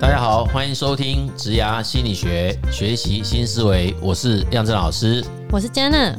[0.00, 3.94] 大家好，欢迎收听植牙心理学，学习新思维。
[4.00, 6.14] 我是亮正老师，我是 Jenna。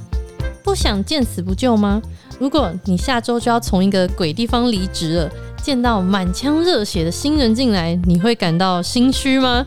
[0.63, 1.99] 不想见死不救吗？
[2.39, 5.31] 如果你下周就要从一个鬼地方离职了，
[5.63, 9.65] 见到满腔热血的新人进来，你会感到心虚吗？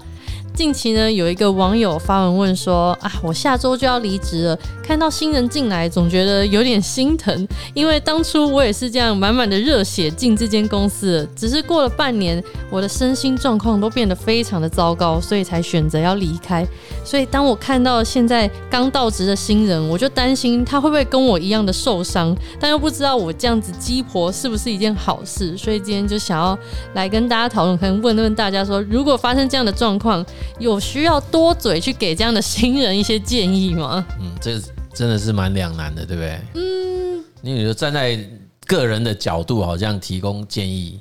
[0.54, 16.64] 近期呢，有一个网友发文问说：“啊，我下周就要离职了，看到新人进来，总觉得有点心疼，因为当初我也是这样满满的热血进这间公司，只是过了半年，我的身心状况都变得非常的糟糕，所以才选择要离开。
[17.04, 26.56] 所以当我看到现在刚到职的新人，我就担心他会不会跟我一样的受伤，但又不知道我这样子鸡婆是不是一件好事，所以今天就想要
[26.94, 30.24] 来跟大家讨论，可能问问大家说，如果发生这样的状况。”
[30.58, 34.06] 有需要多嘴去给这样的新人一些建议吗？
[34.20, 34.60] 嗯，这
[34.92, 36.40] 真的是蛮两难的，对不对？
[36.54, 38.18] 嗯，因为你说站在
[38.66, 41.00] 个人的角度，好像提供建议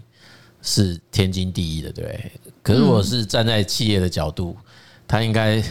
[0.61, 2.31] 是天经地义的，对不对？
[2.61, 4.55] 可是如果是站在企业的角度，
[5.07, 5.63] 他应该。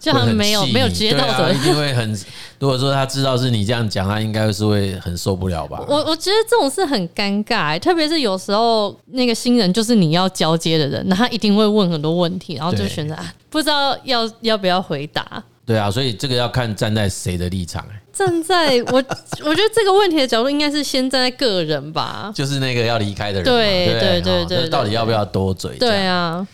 [0.00, 2.18] 就好像没有没有接到的，因为很
[2.58, 5.84] 如果说他知道是你这样讲，他应该是会很受不了吧？
[5.86, 15.44] 我我觉得这种事很尴尬，特别是有时候那个新人就是你要交接的人，那他一定会问很多问题，然后就选择啊，不知道要要不要回答。
[15.66, 17.84] 对啊，所以这个要看站在谁的立场。
[18.12, 19.04] 站在 我
[19.44, 23.44] 我觉得这个问题的角度应该是先站在个人吧，就是那个要离开的人。
[23.44, 25.76] 对对对对，到底要不要多嘴？
[25.76, 26.46] 对啊，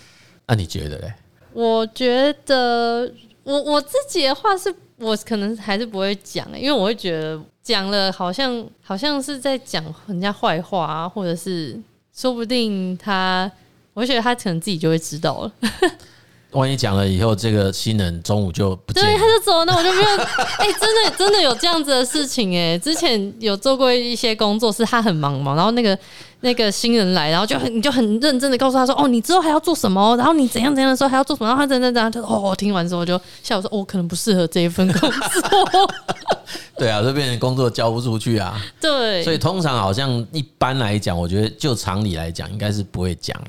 [0.48, 1.14] 那你觉得嘞？
[1.52, 3.08] 我觉得。
[3.46, 11.80] 我我自己的话是，我可能还是不会讲，因为我会觉得讲了好像好像是在讲人家坏话啊，或者是
[12.12, 13.48] 说不定他，
[13.94, 15.52] 我觉得他可能自己就会知道了。
[16.56, 20.08] 万一讲了以后，这个新人中午就不见了，对，他就走了，那我就没有。
[20.58, 25.96] 哎、欸，真的真的有这样子的事情哎、欸，之前有做过一些工作，是他很忙嘛，然后那个。
[26.40, 30.14] 那个新人来，然后就很你就很认真的告诉他说：“哦，你之后还要做什么？
[30.16, 35.90] 然后你怎样怎样的时候还要做什么？”然后他怎样怎样，他说：“哦，听完之后就笑说：‘哦，可能不适合这一份工作。’
[36.76, 38.62] 对啊，就变成工作交不出去啊。
[38.78, 43.48] 对，所以通常好像一般来讲，我觉得就常理来讲，应该是不会讲了。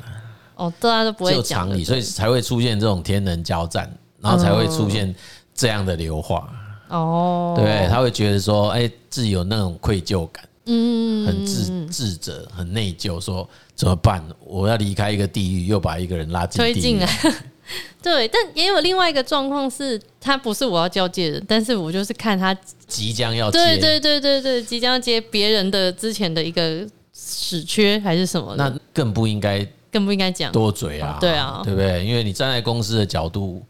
[0.58, 1.42] 哦，大家都不会讲。
[1.42, 5.16] 就常理，所以才会出现这种天人交战，然后才会出现
[5.56, 6.50] 这样的流化。
[6.90, 14.22] 哦，对，他会觉得说：“哎，自己有那种愧疚感。”嗯，很自自责，很内疚，说怎么办？
[14.46, 17.08] 我要离开一个地狱，又把一个人拉进推进来。
[18.04, 22.54] 对，但也有另外一个状况是，他不是我要交接的，但是我就是看他
[22.86, 28.54] 即将要接，对对对对对，即将要接别人的之前的一个死缺还是什么？
[28.58, 31.18] 那更不应该，更不应该讲多嘴啊！
[31.20, 32.06] 对啊，对不对？
[32.06, 33.64] 因为你站在公司的角度，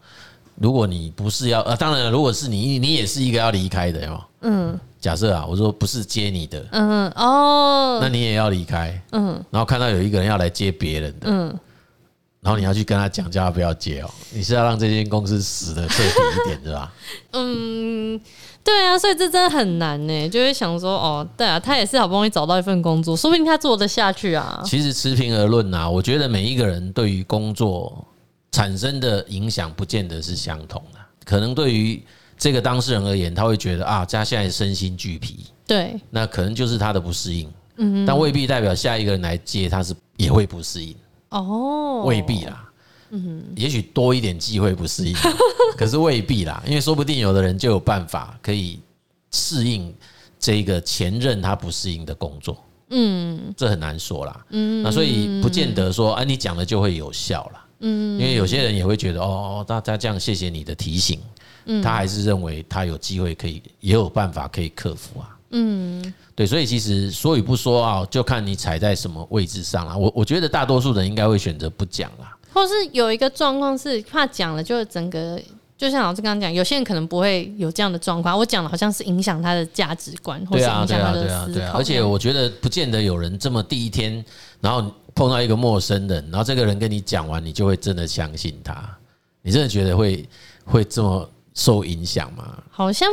[0.56, 4.24] 如果你不是要，呃，当然了，如果是你，你也是一个要离开的哦。
[4.42, 4.80] 嗯。
[5.00, 11.56] 假设啊，我说不是接你的，嗯哦，那你也要离开，嗯，然后看到有一个人要来接别人的，嗯，
[12.40, 16.92] 然后你要去跟他讲，叫他不要接哦，你是要让这间公司死的彻底一点，是吧？
[17.34, 18.20] 嗯，
[18.68, 24.62] 对啊，所以这真的很难呢，就会想说，哦，对啊，他也是好不容易找到一份工作，说不定他做得下去啊。
[24.64, 28.06] 其实持平而论啊，我觉得每一个人对于工作
[28.52, 32.02] 产生的影响，不见得是相同的，可能对于。
[32.40, 40.94] 这个当事人而言，他会觉得啊，他现在身心俱疲，对，那可能就是他的不适应，嗯，但未必代表下一个人来接他是也会不适应，
[41.30, 42.67] 哦，未必啦，
[43.10, 45.14] 嗯，也许多一点机会不适应，
[45.76, 48.80] 可是未必啦，因为说不定有的人就有办法可以
[49.32, 49.94] 适应
[50.38, 52.56] 这个前任他不适应的工作，
[52.90, 61.20] 嗯，这很难说啦，嗯，那所以不见得说，啊，你讲了就会有效啦，嗯，因为有些人也会觉得，哦，大家这样谢谢你的提醒。
[61.82, 65.36] 他还是认为他有机会可以，也有办法可以克服啊。
[65.50, 69.98] 嗯，对，所以其实说与不说啊，就看你踩在什么位置上了。
[69.98, 75.40] 我我觉得大多数人应该会选择不讲啦，或是有一个状况是怕讲了，就整个
[75.76, 78.36] 就像老师刚刚讲，有些人可能不会有这样的状况。
[78.36, 81.78] 我讲了，好像是影响他的价值观，或是影响他的思考。
[81.78, 84.24] 而且我觉得不见得有人这么第一天，
[84.60, 88.76] 然后碰到一个陌生人，然后这个人跟你讲完，你就会真的相信他。
[89.42, 90.28] 你真的觉得会
[90.64, 91.28] 会这么？
[91.54, 92.56] 受影响吗？
[92.70, 93.08] 好像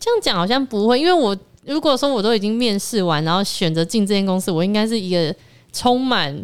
[0.00, 1.36] 这样讲好像不会，因为我
[1.66, 5.34] 如果说我都已经面试完，然后选择进这间公司，我应该是一个
[5.70, 6.34] 充满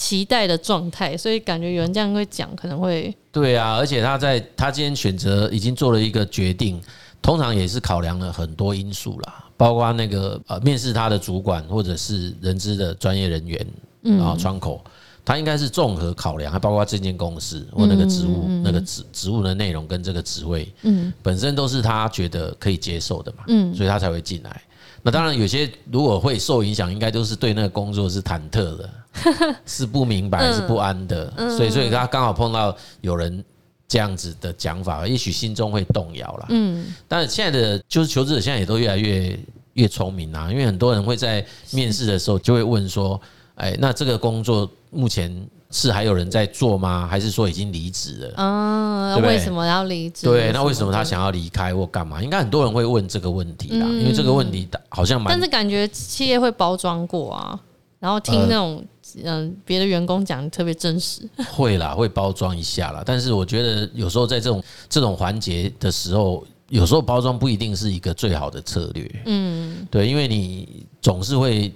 [0.00, 3.76] 期待的状态，所以感觉有人这样会讲，可能会对啊。
[3.76, 6.80] 而且他在他今天选择已经做了一个决定，
[7.20, 13.66] 通常也是考量了很多因素啦，包括那个呃面试他的主管或者是人资的专业人员，
[14.02, 14.82] 然后窗口。
[15.22, 24.62] 他应该是综合考量，还包括这间公司或那个职务、那个职职务的内容跟这个职位，嗯本身都是他觉得可以接受的嘛，嗯所以他才会进来。
[25.02, 28.90] 那当然有些如果会受影响，应该都是对那个工作是忐忑的，
[29.66, 33.44] 是不明白，是不安的，所以所以他刚好碰到有人
[33.88, 36.46] 这样子的讲法，也许心中会动摇了。
[36.50, 39.38] 嗯，但是现在的就是求职者现在也都越来越
[39.74, 43.20] 越聪明啦，因为很多人会在面试的时候就会问说，
[43.56, 45.48] 哎，那这个工作目前。
[45.72, 47.06] 是还有人在做吗？
[47.08, 48.34] 还是说已经离职了？
[48.38, 50.26] 嗯，对对为什么要离职？
[50.26, 52.20] 对，那为什么他想要离开或干嘛？
[52.20, 55.32] 应该很多人会问这个问题啦，嗯、因为这个问题好像蛮……
[55.32, 57.56] 但是感觉企业会包装过啊，
[58.00, 58.84] 然后听那种
[59.24, 61.28] 嗯别的员工讲特别真实。
[61.52, 63.02] 会啦，会包装一下啦。
[63.04, 69.22] 但是我觉得有时候在这种这种环节的时候，有时候包装不一定是一个最好的策略。
[69.26, 71.72] 嗯，对，因为你总是会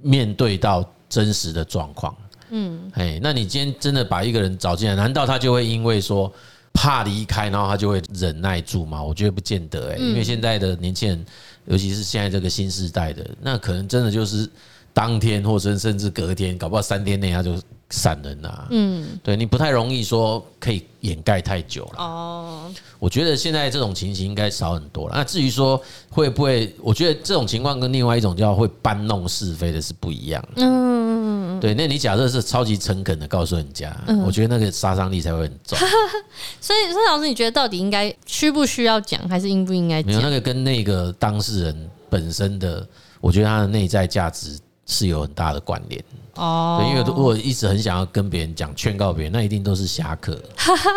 [0.00, 2.16] 面对到真实的状况。
[2.50, 6.32] 嗯，哎，那你今天真的把一个人找进来，难道他就会因为说
[6.72, 9.02] 怕离开，然后他就会忍耐住吗？
[9.02, 11.26] 我觉得不见得哎，因为现在的年轻人，
[11.66, 14.48] 尤其是现在这个新时代的，那可能真的就是
[14.92, 17.54] 当天或者甚至隔天，搞不好三天内他就
[17.90, 18.68] 散人了。
[18.70, 22.02] 嗯，对你不太容易说可以掩盖太久了。
[22.02, 25.14] 哦，我觉得现在这种情形应该少很多了。
[25.16, 30.44] 那至于说会不会，我觉得这种情况跟另外一种叫会搬弄是非的是不一样。
[30.56, 31.58] 嗯。
[31.60, 35.78] 对，那你假设是超级诚恳的告诉人家，嗯、我觉得那个杀伤力才会很重。
[36.58, 40.06] 所以，所以老师，你觉得到底应该需不需要讲，还是应不应该讲？
[40.06, 42.86] 没有那个跟那个当事人本身的，
[43.20, 44.58] 我觉得他的内在价值
[44.90, 46.04] 是有很大的关联。
[46.34, 50.38] 哦，对，因为如果一直很想要跟别人讲、劝告别人，那一定都是侠客。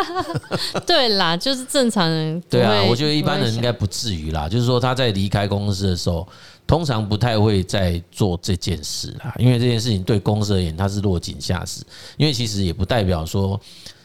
[0.86, 2.42] 对啦，就是正常人。
[2.50, 4.50] 对啊，我觉得一般人应该不至于啦。
[4.50, 6.28] 就是说他在离开公司的时候。
[6.66, 11.82] 通常不太会再做这件事啦，因为这件事情对公司而言，他是落井下石。
[12.16, 13.60] 因为其实也不代表说，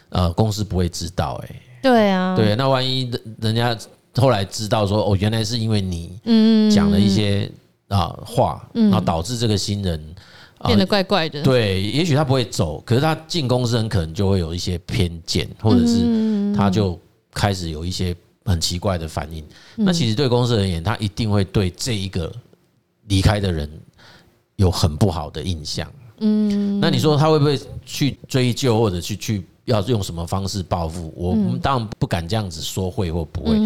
[0.08, 1.40] 呃，公司不会知道。
[1.44, 3.08] 哎，对啊，对，那万一
[3.40, 3.78] 人家
[4.16, 6.18] 后来知道说，哦，原来是因为你
[6.68, 7.48] 讲了一些
[7.88, 10.14] 啊话，然后导致这个新人
[10.64, 11.42] 变得怪怪的。
[11.42, 16.98] 对，也许他不会走，可是他进公司很可能就会有一些偏见，或者是他就
[17.32, 18.14] 开始有一些
[18.44, 19.44] 很奇怪的反应。
[19.76, 22.32] 那其实对公司而言，他一定会对这一个。
[23.10, 23.66] 离开的人
[24.56, 31.10] 有很不好的印象，嗯，那你说他会不会去追究，或者去去要用什么方式报复？
[31.16, 33.56] 我们当然不敢这样子说会或不会，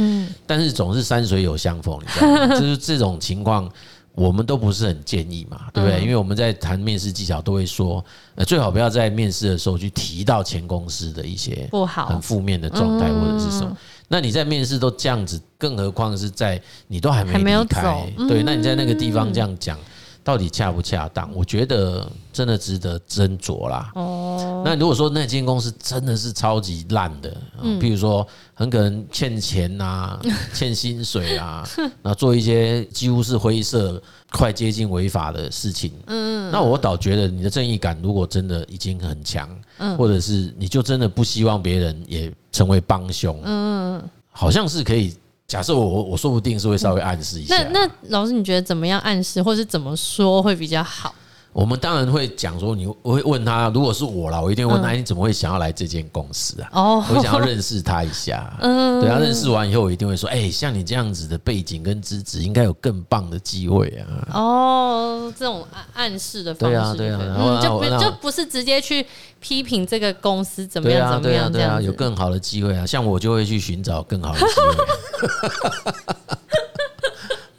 [0.46, 2.46] 但是总是山水有相逢，你知道吗？
[2.54, 3.68] 就是这种情况，
[4.14, 6.00] 我们都不是很建议嘛，对不对？
[6.02, 8.04] 因为我们在谈面试技巧都会说，
[8.34, 13.76] 呃，最好不要在面试的时候去提到前公司的一些不好、很负面的状态或者是什么。
[14.08, 18.42] 那你在面试都这样子，更何况是在你都还没离开，对？
[18.42, 19.78] 那你在那个地方这样讲，
[20.24, 21.30] 到底恰不恰当？
[21.34, 23.90] 我觉得真的值得斟酌啦。
[23.94, 27.36] 哦，那如果说那间公司真的是超级烂的，
[27.80, 30.20] 比如说很可能欠钱啊、
[30.54, 31.66] 欠薪水啊，
[32.02, 39.48] 那做一些几乎是灰色、快接近违法的事情，嗯，那我倒觉得你的正义感如果真的已经很强，
[39.78, 42.32] 嗯，或者是你就真的不希望别人也。
[42.52, 45.16] 成为帮凶，嗯，好像是可以。
[45.52, 47.54] 假设我我我说不定是会稍微暗示一下。
[47.64, 51.14] 那那老师，你觉得怎么样暗示，或是怎么说会比较好？
[51.52, 56.68] 我们当然会讲说，你我会问他，如果是我啦，我一定会问他，你怎么会想要来这间公司啊？
[56.72, 58.50] 哦，我想要认识他一下。
[58.60, 64.28] 嗯，对，他认识完以后，我一定会说，哎，像你这样子的背景跟资质，应该有更棒的机会啊。
[64.32, 69.06] 哦，这种暗暗示的方式，对啊，对啊，就就不是直接去
[69.38, 72.86] 批评这个公司怎么样怎么样，对啊，有更好的机会啊。
[72.86, 76.36] 像我就会去寻找更好的机会。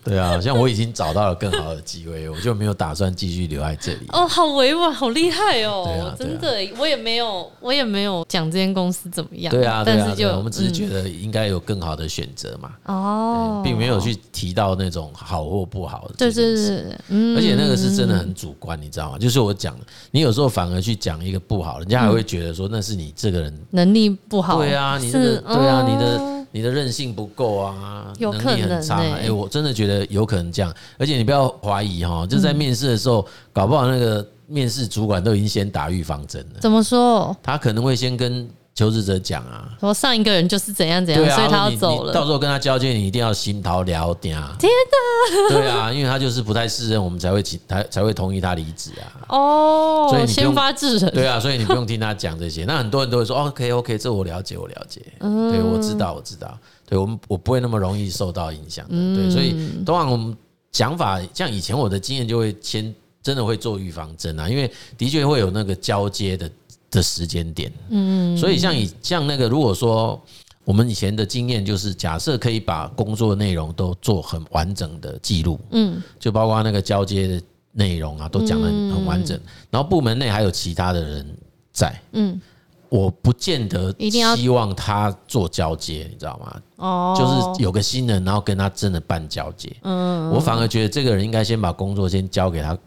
[0.04, 4.06] 对啊，像我已经找到了更好的机会，我就没有打算继续留在这里。
[4.10, 5.84] 哦，好委婉，好厉害哦！
[5.86, 9.50] 对啊，真的，我也没有，我也没有讲这间公司怎么样。
[9.50, 12.72] 对啊，但是就我们只是觉得应该有更好的选择嘛。
[12.86, 16.16] 哦，并没有去提到那种好或不好的。
[16.18, 19.18] 对对对，而且那个是真的很主观，你知道吗？
[19.18, 19.74] 就是我讲，
[20.12, 24.58] 你有时候反而去讲一个不好，人家还会觉得说那是你这个人能力不好。
[24.58, 26.34] 对啊，你这个对啊，你的。
[26.54, 29.02] 你的韧性不够啊，能力很差。
[29.02, 36.60] 哎，我真的觉得有可能这样，而且你不要怀疑哈，就在面试的时候，搞不好那个面试主管都已经先打预防针了。
[36.62, 37.36] 怎么说？
[37.42, 38.48] 他可能会先跟。
[38.76, 42.12] 求职者讲啊，说上一个人就是怎样怎样，所以他要走了。
[42.12, 44.56] 到时候跟他交接，你一定要心掏聊点啊！
[44.60, 49.30] 天哪，对啊，因为他就是不太适任，我们才会请他才会同意他离职啊。
[49.30, 51.12] 哦，所以先发制人。
[51.14, 52.66] 对啊，所以你不用听他讲这些。
[52.66, 55.02] 那很多人都会说，OK OK，这我了解，我了解。
[55.20, 56.58] 嗯，对，我知道，我知道。
[56.88, 58.96] 对我们，我不会那么容易受到影响的。
[59.16, 59.52] 对，所以
[59.86, 60.36] 通常我们
[60.72, 66.50] 讲法，像以前我的经验，就会先真的会做预防针啊，因为的确会有那个交接的。
[66.94, 70.22] 的时间点，嗯，所以像以像那个，如果说
[70.64, 79.38] 我们以前的经验就是，假设可以把工作内容都做很完整的记录，嗯，就包括那个交接的内容啊，都讲的很完整。
[79.70, 81.38] 然后部门内还有其他的人
[81.74, 82.40] 在，嗯，
[82.88, 86.62] 我不见得一定要希望他做交接，你知道吗？
[86.78, 89.76] 哦，就是有个新人，然后跟他真的办交接。
[89.82, 92.78] 嗯，我反而觉得这个人应该先把工作先交给他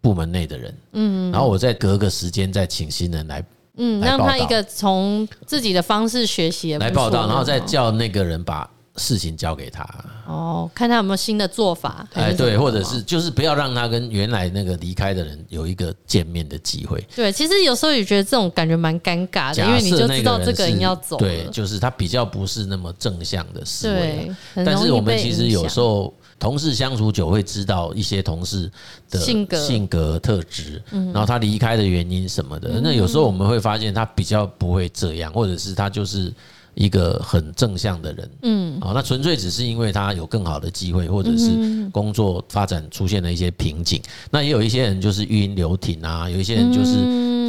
[0.00, 3.44] 部门内的人，嗯，然后我再隔个时间再请新人来，
[3.76, 8.68] 嗯，让他一个从自己的方式学习来报道，然后再叫那个人把。
[8.98, 9.86] 事情交给他
[10.26, 12.08] 哦，看他有没有新的做法。
[12.14, 17.06] 哎，对，或者是就是不要让他跟原来那个离开的人有一个见面的机会。
[17.14, 21.18] 对，其实有时候也觉得这种感觉蛮尴尬的，因为你就知道这个人要走。
[21.18, 24.34] 对，就是他比较不是那么正向的思维。
[24.64, 28.70] 但是我们其实有时候同事相处久会知道一些同事
[29.10, 32.80] 的性格性格特质，然后他离开的原因什么的。
[32.82, 36.32] 那有时候我们会发现他比较不会这样，或者是他就是。
[36.78, 43.98] 一个很正向的人，嗯，好，那纯粹只是因为他有更好的机会，或者是工作发展出现了一些瓶颈。
[44.30, 46.92] 那也有一些人就是育婴留停啊，有一些人就是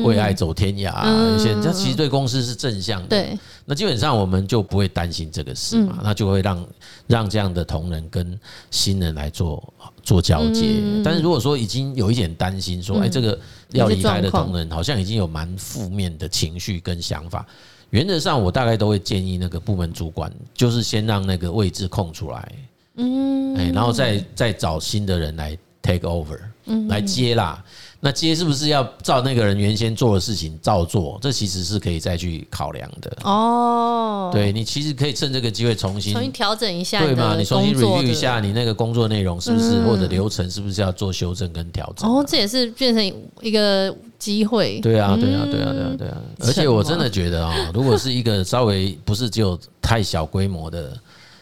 [0.07, 3.07] 为爱走天涯啊，有些人他其实对公司是正向的。
[3.09, 6.67] 对，那基本上我们就不会担心这个事嘛，那就会让
[7.07, 8.39] 让这样的同仁跟
[8.71, 9.73] 新人来做
[10.03, 10.81] 做交接。
[11.03, 13.37] 但是如果说已经有一点担心，说哎，这个
[13.71, 17.45] 要离开的同仁好像已经有蛮负面的情绪跟想法。
[17.91, 22.51] 原则上，我大概都会建议那个部门主管，就是先让那个位置空出来，
[22.95, 27.63] 嗯，哎，然后再再找新的人来 take over，嗯，来接啦。
[27.99, 31.17] 那接是不是要照那个人原先做的事情照做？
[31.19, 34.29] 这其实是可以再去考量的哦。
[34.31, 37.35] 对，你其实可以趁这个机会重新重新调整一下，对吗？
[37.35, 42.07] 你重新 review 一下你那个工作内容是不是或者流程是不是要做修正跟调整？
[42.07, 43.03] 哦，这也是变成
[43.41, 44.79] 一个机会。
[44.81, 46.17] 对啊，对啊，对啊，对啊，对啊。
[46.41, 50.95] 而且我真的觉得啊，如果是一个稍微不是只有太小规模的，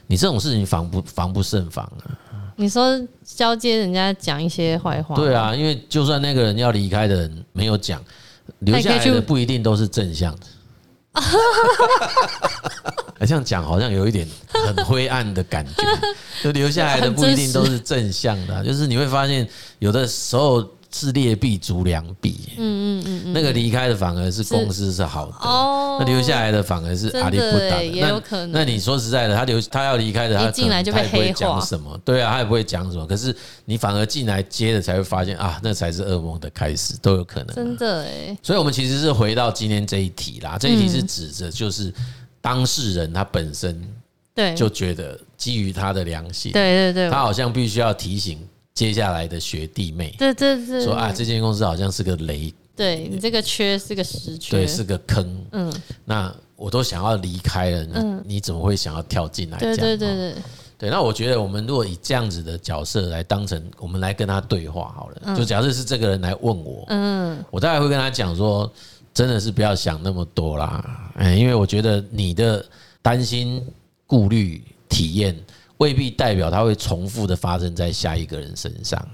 [0.07, 2.15] 你这种事情防不防不胜防啊。
[2.57, 8.01] 你说交接人家讲一些坏话，对啊，因为就算那个人要离开的人没有讲，
[8.59, 10.41] 留下来的不一定都是正向的。
[13.27, 15.83] 这样讲好像有一点很灰暗的感觉，
[16.43, 19.47] 就留下来的不一定都是正向的，就是你会发现
[19.79, 20.63] 有的时候。
[20.97, 27.83] 是劣币逐良币，嗯嗯嗯，那个离开的反而是公司是好的，哦，那留下来的反而是阿里不达。
[27.83, 28.53] 也有可能。
[28.53, 31.33] 那你说实在的，他留他要离开的，他进来就被黑化。
[31.33, 31.99] 讲什么？
[32.05, 33.05] 对啊，他也不会讲什么。
[33.05, 33.35] 可是
[33.65, 37.53] 你反而进来接的，才会发现啊，那才是噩梦的开始，都有可能。
[37.53, 38.37] 真的哎。
[38.41, 41.93] 所以我们其实是回到今天这一题啦，这一题是指着就是
[42.39, 43.85] 当事人他本身
[44.33, 48.39] 对就觉得基于他的良心，对对对，他好像必须要提醒。
[48.75, 59.57] 接下来的学弟妹，对对对，说啊，这间公司好像是个雷，对你这个缺是个实缺，对，是个坑，嗯，那我都想要离开了，嗯，你怎么会想要跳进来？
[59.59, 60.35] 对对对对，
[60.77, 68.69] 对，那我觉得我们如果以这样子的角色来当成，我们来跟他对话好了，就假设是这个人来问我，嗯，我大概会跟他讲说，
[69.13, 72.65] 真的是不要想那么多啦，嗯，因为我觉得你的
[73.01, 73.65] 担心、
[74.05, 75.33] 顾虑、体验。
[75.77, 79.07] 未必代表它会重复的发生在下一个人身上，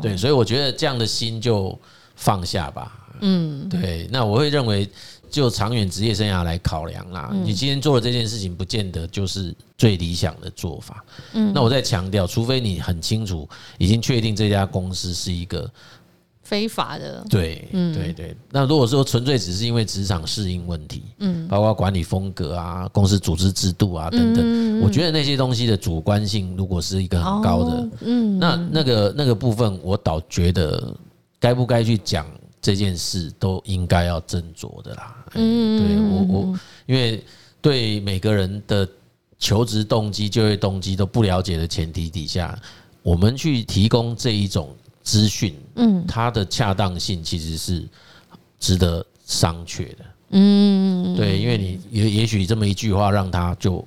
[0.00, 1.78] 对，所以我觉得这样的心就
[2.16, 2.98] 放下吧。
[3.20, 4.08] 嗯，对。
[4.10, 4.88] 那我会认为，
[5.30, 11.04] 就长远职业生涯来考量啦，你今天做的这件事情，不见得就是最理想的做法。
[11.34, 15.70] 嗯，那我再强调，除非你很清楚，已经确定这家公司是一个。
[16.42, 18.36] 非法的，对，嗯，对对。
[18.50, 30.94] 那如果说纯粹只是因为职场适应问题，嗯，包括管理风格啊、公司组织制度啊等等，我觉得那些东西的主观性如果是一个很高的，嗯，那那个那个部分，我倒觉得
[31.38, 32.26] 该不该去讲
[32.60, 35.24] 这件事，都应该要斟酌的啦。
[35.34, 37.24] 嗯，对我我，因为
[37.60, 38.86] 对每个人的
[39.38, 42.58] 求职动机、就业动机都不了解的前提底下，
[43.02, 44.68] 我们去提供这一种。
[45.02, 47.88] 资讯，嗯，它的恰当性其实是
[48.58, 53.84] 值得商榷的，嗯，对，因为你也也许这么一句话，让他就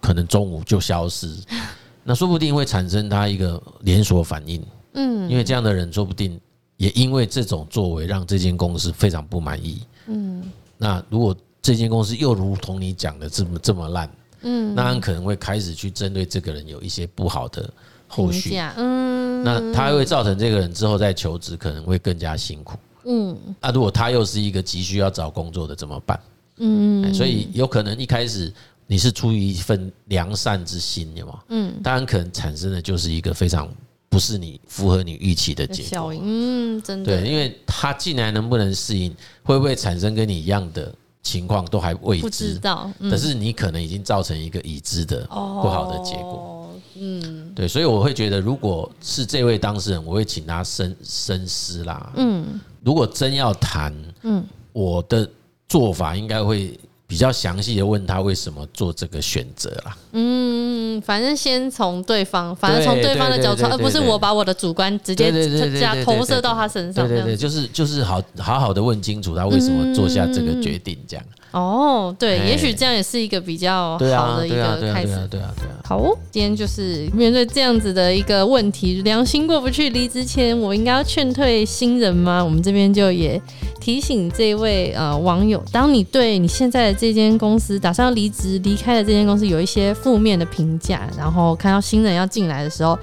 [0.00, 1.36] 可能中午就消失，
[2.02, 6.40] 那说不定会产生他一个连锁反应，嗯，因为这样的人说不定
[6.76, 10.42] 也因为这种作为让这间公司非常不满意，嗯，
[10.78, 14.10] 那如果这间公司又如同你讲的这么这么烂，
[14.42, 17.68] 嗯，那很可能会开始去针对这个人有一些不好的。
[18.08, 26.18] 后续，嗯，那他会造成这个人之后再求职可能会更加辛苦，嗯，那如果他又是一个急需要找工作的怎么办？
[26.58, 28.52] 嗯，所以有可能一开始
[28.86, 31.40] 你是出于一份良善之心，有吗？
[31.48, 33.68] 嗯，当然可能产生的就是一个非常
[34.08, 46.55] 不是你符合你预期的结果，嗯，真的，对，因为他进来能不能适应，会不会产生跟你一样的情况都还未知，不知道，可是你可能已经造成一个已知的不好的结果。
[47.00, 52.12] 嗯，对，所以我会觉得，如果是这位当事人，我会请他深深思啦。
[52.16, 55.28] 嗯，如果真要谈，嗯，我的
[55.68, 56.78] 做法应该会。
[57.08, 59.96] 比较详细的问他为什么做这个选择啦。
[60.10, 65.30] 嗯，反正先从对方，反正从对方的角度，而不是我把我的主观直接
[65.78, 67.06] 加投射到他身上。
[67.06, 71.24] 对对对，就是就是好好好的问清楚他为什么做下这个决定，这样。
[71.52, 75.08] 哦，对，也许这样也是一个比较好的一个开始。
[75.08, 75.74] 对啊，对啊，对啊。
[75.84, 82.44] 好，今天就是面对这样子的一个问题，良心过不去，离职前我应该要劝退新人吗？
[82.44, 83.40] 我们这边就也
[83.80, 92.98] 提醒这位呃网友，当你对你现在的这间公司打算要离职离开的这间公司有一些负面的评价，然后看到新人要进来的时候。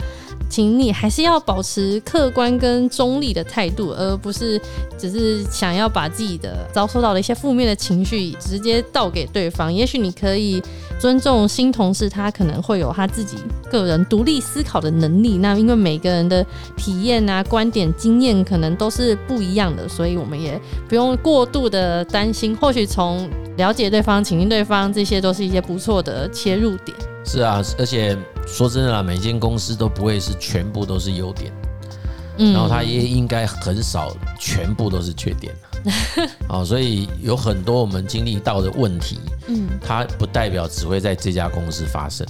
[0.50, 4.62] 请你还是要保持客观跟中立的态度，而不是
[4.98, 9.74] 只是想要把自己的遭受到的一些负面的情绪直接倒给对方。
[9.74, 10.62] 也许你可以
[11.00, 13.38] 尊重新同事，他可能会有他自己
[13.72, 15.40] 个人独立思考的能力。
[15.40, 16.46] 那因为每个人的
[16.78, 22.56] 体验啊、观点、经验可能都是不一样的，所以我们也不用过度的担心。
[22.56, 26.96] 或许从了解对方、倾听对方，这些都是一些不错的切入点。
[27.26, 28.16] 是啊，而且。
[28.46, 31.52] 说真的啦，每间公司都不会是全部都是优点，
[32.38, 35.54] 嗯，然后它也应该很少全部都是缺点，
[36.48, 42.28] 啊， 所以有很多我们经历到的问题，嗯，它不代表只会在这家公司发生，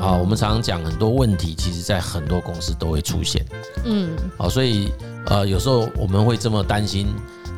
[0.00, 3.44] 啊，我们常常讲很多问题，其实在很多公司都会出现，
[3.84, 4.92] 嗯，啊，所以
[5.26, 7.06] 呃，有时候我们会这么担心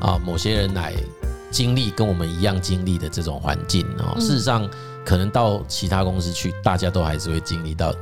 [0.00, 0.92] 啊，某些人来
[1.50, 4.68] 经历跟我们一样经历的这种环境啊，事实上。
[5.04, 7.94] 可能到其他公司去，大家都还是会经历到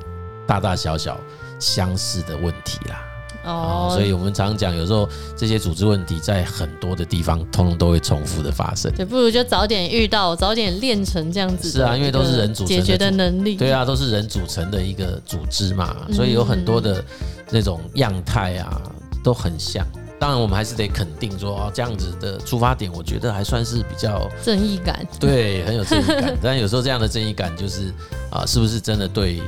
[0.47, 1.19] 大大小小
[1.59, 3.05] 相似的问题啦。
[3.45, 8.93] 哦，所以我们常常讲，有时候这些组织问题在很多的地方，通通都会重复的发生。
[8.93, 11.71] 对，不如就早点遇到，早点练成这样子。
[11.71, 13.57] 是啊，因为都是人组成的解决的能力。
[13.57, 17.02] 对啊，都是人组成的一个组织嘛，所以有很多的
[17.50, 18.83] 那种样态啊，
[19.23, 19.87] 都很像。
[20.18, 26.37] 当然，我们还是得肯定说，哦，这样子的出发点，我觉得还算是比较正义感，对，很有正义感。
[26.42, 27.93] 但有时候这样的正义感，就是
[28.30, 29.40] 啊，是不是真的对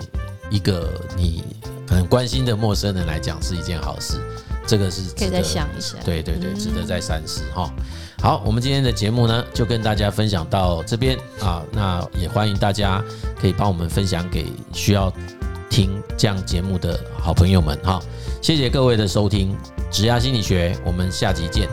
[0.49, 1.43] 一个你
[1.89, 4.21] 很关心的陌生人来讲是一件好事？
[4.67, 7.69] 这个是可以再想一下，对对对，值得再三思哈。
[8.23, 13.03] 好，我们今天的节目呢，就跟大家分享到这边啊，那也欢迎大家
[13.41, 15.13] 可以帮我们分享给需要
[15.69, 18.01] 听这样节目的好朋友们哈。
[18.41, 19.57] 谢谢各位的收听。
[19.91, 21.69] 职涯心理学，我们下集见。